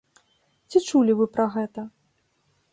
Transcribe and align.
Ці 0.69 0.81
чулі 0.87 1.17
вы 1.21 1.25
пра 1.37 1.45
гэта? 1.59 1.81